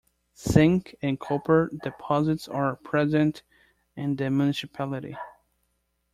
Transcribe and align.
Zinc 0.35 0.95
and 1.03 1.19
copper 1.19 1.69
deposits 1.83 2.47
are 2.47 2.75
present 2.77 3.43
in 3.95 4.15
the 4.15 4.31
municipality. 4.31 5.15